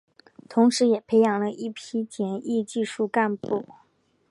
[0.49, 3.67] 同时也培养了一批检疫技术干部。